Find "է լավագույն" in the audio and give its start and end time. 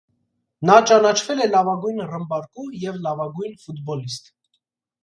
1.45-2.03